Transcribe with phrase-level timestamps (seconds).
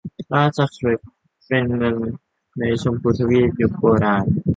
[0.33, 1.07] ราชคฤห์
[1.47, 1.95] เป็นชื่อเมือง
[2.59, 4.25] ในชมพูทวีปยุคโบราณ